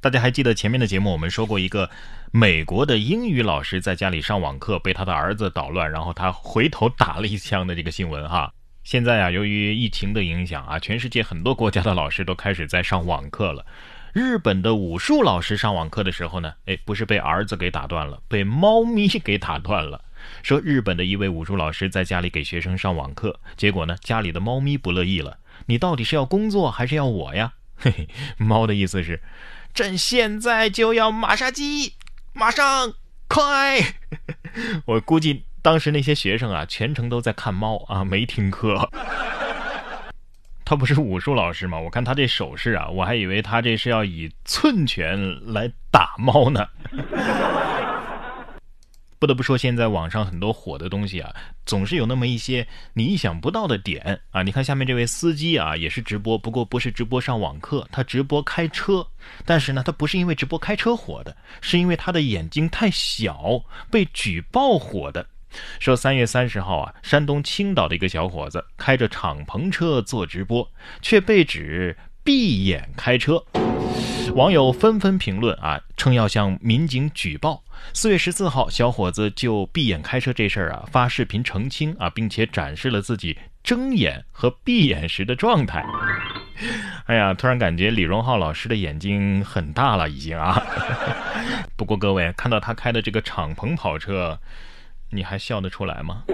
[0.00, 1.90] 大家还记得前面的节目，我们说过一个
[2.30, 8.52] 美国的英语老师在家里上网课，被他的儿子捣乱，然后他回头打了一枪的这个新闻哈。
[8.84, 13.66] 现在啊，由于疫情的影响啊，全世界很多国家的老师都开始在上网课了。
[14.12, 20.04] 日本的武术老师上网课的时候呢，哎，不是被儿子给打断了，被猫咪给打断了。
[20.44, 25.38] 说日本的一位武术老师在家里给学生上网课，结果呢，家里的猫咪不乐意了。
[25.66, 27.54] 你到底是要工作还是要我呀？
[27.76, 29.20] 嘿嘿，猫的意思是，
[29.74, 31.94] 朕现在就要马杀鸡，
[32.32, 32.92] 马上
[33.28, 33.78] 快！
[34.86, 38.88] 我估计当时那些学生啊，全程都在看猫啊，没听课。
[40.64, 41.78] 他不是武术老师吗？
[41.78, 45.18] 我看他这手势啊，我还以为他这是要以寸拳
[45.52, 46.68] 来打猫呢。
[49.18, 51.34] 不得不说，现在网上很多火的东西啊，
[51.66, 54.42] 总是有那么一些你意想不到的点啊。
[54.42, 59.04] 你看下面这位司机啊，也是直播，不过不是直播上网课，他直播开车。
[59.44, 63.60] 但是呢，他不是因为直播开车火的，是因为他的眼睛太小
[63.90, 65.26] 被举报火的。
[65.80, 70.70] 说三月三十号啊，山东青岛的一个小伙子开着敞篷车做直播，
[71.02, 73.42] 却被指闭眼开车。
[74.34, 77.62] 网友纷纷评论啊，称要向民警举报。
[77.92, 85.84] 四月十四号，小伙子就闭眼开车这事儿啊发视频澄清啊，并且展示了自己睁眼和闭眼时的状态。
[87.06, 90.62] 哎呀，突然感觉李荣浩老师的眼睛很大了，已经啊。
[91.76, 94.38] 不过各位看到他开的这个敞篷跑车，
[95.10, 96.24] 你还笑得出来吗？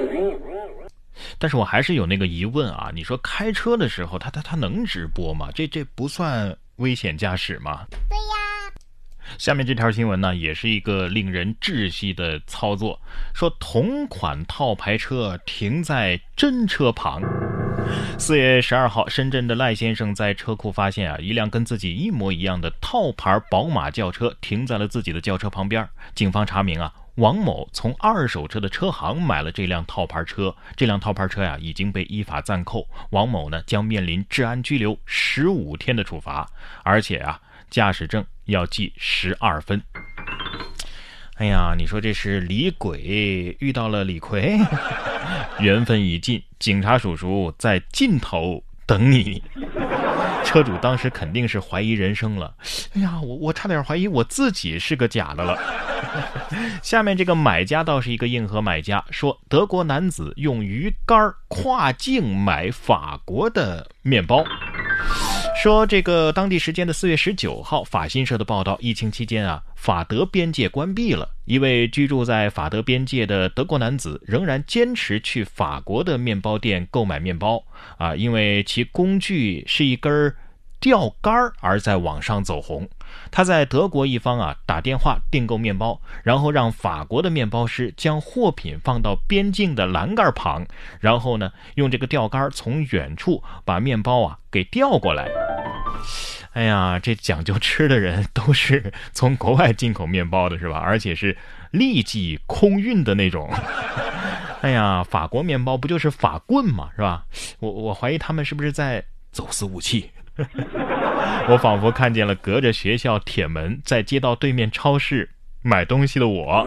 [1.39, 5.49] 但是我还是有那个疑问啊，你说开车的时候他他他能直播吗？
[5.55, 7.87] 这这不算危险驾驶吗？
[8.09, 8.73] 对呀。
[9.39, 13.01] 下面这条新闻呢，也是一个令人窒息的操作。
[13.35, 17.23] 说同款套牌车停在真车旁。
[18.19, 25.87] 四月十二号，深圳的赖先生在车库发现啊，一辆跟自己一模一样的套牌宝马轿车停在了自己的轿车旁边。
[26.15, 32.87] 警方查明啊，王某从二手车的车行买了这辆套牌车，这辆套牌车呀已经被依法暂扣。
[33.11, 36.49] 王某呢将面临治安拘留十五天的处罚，
[36.83, 37.41] 而且啊。
[37.71, 39.83] 驾驶证要记十二分。
[41.37, 44.59] 哎呀，你说这是李鬼遇到了李逵，
[45.59, 49.43] 缘分已尽，警察叔叔在尽头等你。
[50.45, 52.55] 车主当时肯定是怀疑人生了。
[52.95, 55.59] 哎呀，我我差点怀疑我自己是个假的了。
[56.81, 64.45] 下面这个买家倒是一个硬核买家，说德国男子用鱼竿跨境买法国的面包。
[65.65, 71.31] 说这个当地时间的四月十九号，法新社的报道，疫情期间啊，法德边界关闭了。
[71.47, 77.65] 一位居住在法德边界的德国男子仍然坚持去法国的面包店购买面包
[77.97, 80.35] 啊，因为其工具是一根
[80.79, 82.87] 钓竿而在网上走红。
[83.31, 90.67] 他在德国一方啊打电话订购面包，然后让法国的面包师将货品放到边境的栏杆旁，
[91.01, 95.27] 然后呢用这个钓竿从远处把面包啊给钓过来。
[96.53, 100.79] 哎呀，这讲究吃的人都是从国外进口面包的，是吧？
[100.79, 101.37] 而且是
[101.73, 103.51] 立即空运的那种。
[104.61, 107.25] 哎呀，法国面包不就是法棍嘛，是吧？
[107.59, 110.11] 我我怀疑他们是不是在走私武器？
[111.49, 115.29] 我仿佛看见了隔着学校铁门，在街道对面超市
[115.63, 116.67] 买东西的我。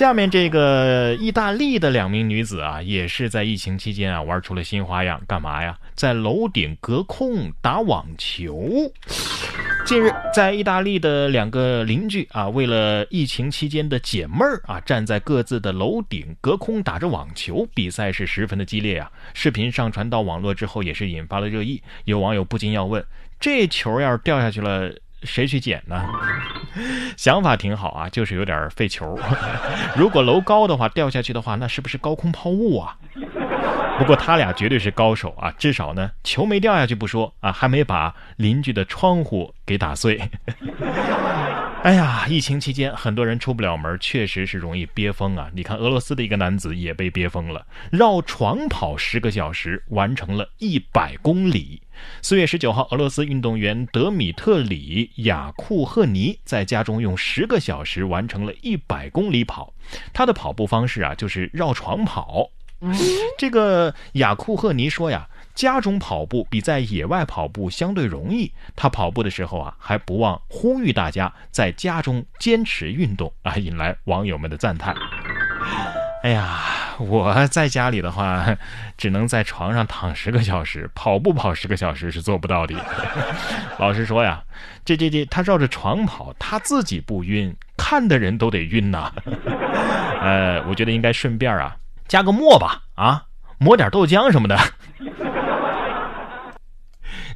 [0.00, 5.78] 下面这个意大利的两名女子啊，也是在疫情期间啊玩出了新花样，干嘛呀？
[5.94, 8.66] 在楼顶隔空打网球。
[9.84, 19.12] 近日，在意大利的两个邻居啊，为了疫情期间的解闷儿啊，站在各自的楼顶隔空打着网球，比赛是十分的激烈啊。
[19.34, 21.82] 视频上传到网络之后，也是引发了热议。
[22.06, 23.04] 有网友不禁要问：
[23.38, 24.90] 这球要是掉下去了？
[25.22, 26.04] 谁去捡呢？
[27.16, 29.18] 想法挺好啊，就是有点费球。
[29.96, 32.96] 如果楼高的话，掉下去的话，那是不是高空抛物啊？
[33.98, 40.18] 不过他俩绝对是高手啊，至少呢，球没掉下去不说啊，还没把邻居的窗户给打碎。
[41.82, 45.50] 哎呀，疫情期间很多人出不了门，确实是容易憋疯啊！
[45.54, 51.80] 你看，俄罗斯的一个男子也被憋疯了，绕床跑十个小时，完成了一百公里。
[52.20, 59.72] 四月十九号，俄罗斯运动员德米特里雅库赫尼在家中用十个小时完成了一百公里跑。
[60.12, 62.50] 他的跑步方式啊，就是绕床跑。
[63.38, 65.29] 这个雅库赫尼说呀。
[65.60, 68.50] 家中跑步比在野外跑步相对容易。
[68.74, 74.96] 他跑步的时候啊，还不忘呼吁大家在家中坚持运动啊，引来网友们的赞叹。
[76.24, 76.60] 哎呀，
[76.98, 78.56] 我在家里的话，
[78.96, 82.74] 只能在床上躺十个小时，跑步跑十个小时是做不到的。
[83.78, 84.42] 老实说呀，
[84.82, 89.12] 这这这，他绕着床跑，他自己不晕，看的人都得晕呐。
[90.24, 91.76] 呃，我觉得应该顺便啊，
[92.08, 93.24] 加个墨吧，啊，
[93.58, 94.58] 抹点豆浆什么的。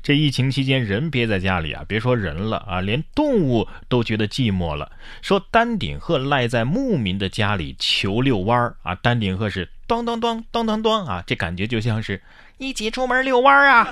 [0.04, 4.92] 这疫情期间，人憋在家里啊，别说人了啊，连动物都觉得寂寞了。
[5.22, 12.20] 说丹顶鹤赖在牧民的家里求遛弯儿啊，丹顶鹤是咚咚咚咚咚咚啊，这感觉就像是
[12.58, 13.88] 一起出门遛弯儿啊。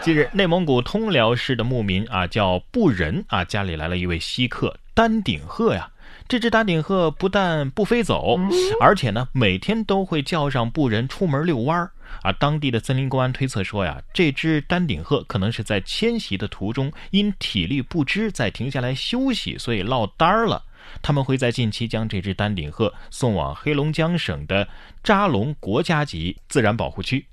[0.00, 5.90] 近日，内蒙古通辽市的牧民啊，叫布仁啊，家里来了一位稀客丹顶鹤呀。
[6.28, 8.38] 这只丹顶鹤不但不飞走，
[8.80, 11.90] 而且呢，每天都会叫上布仁出门遛弯儿。
[12.22, 20.62] 而当地的森林公安推测说呀，这只丹顶鹤可能是在迁徙的途中因体力不支在停下来休息，所以落单儿了。
[21.02, 24.68] 他们会在近期将这只丹顶鹤送往黑龙江省的
[25.02, 27.26] 扎龙国家级自然保护区。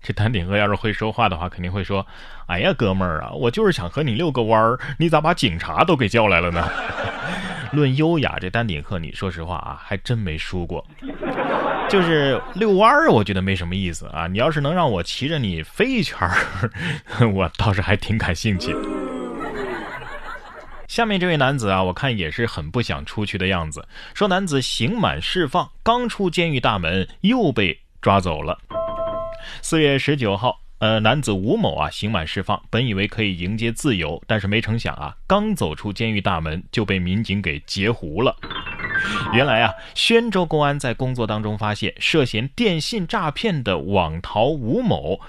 [0.00, 2.06] 这丹顶鹤要是会说话的话，肯定会说
[2.46, 6.68] ：“哎呀，哥们儿啊，我就是想和你遛个弯儿，你咋把警察都给叫来了呢？”
[7.72, 10.86] 论优雅，这丹顶鹤，你说实话啊，还真没输过。
[11.88, 14.26] 就是遛弯儿，我觉得没什么意思啊。
[14.26, 16.70] 你要是能让我骑着你飞一圈儿，
[17.32, 18.74] 我倒是还挺感兴趣。
[20.88, 23.86] 下面这位男子啊，我看也是很不想出去的样子。
[24.12, 28.58] 说男子刑满释放，刚出监狱大门又被抓走了。
[29.62, 38.36] 四月十九号，呃，男子吴某啊刑满释放，本以为可以迎接自由，但是没成想啊，刚走出监狱大门就被民警给截胡了。
[39.32, 45.20] 原来啊，宣州公安在工作当中发现，涉嫌电信诈骗的网逃吴某，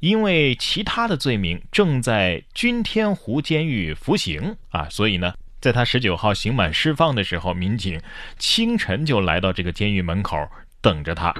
[0.00, 8.00] 因为其他的罪名正在君天湖监狱服刑啊，所以呢，在他十九号刑满释放的时候，民警
[8.38, 10.36] 清晨就来到这个监狱门口
[10.80, 11.34] 等着他。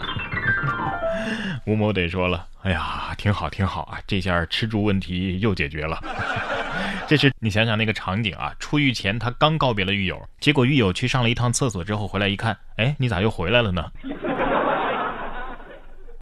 [1.66, 5.98] 吴某得说了：“哎呀，挺好，挺好啊，这下吃住问题又解决了。”
[7.06, 13.90] 这是你想想那个场景啊，出狱前他刚告别了狱友，结果狱友去上了一趟厕所之后回来一看，哎，你咋又回来了呢？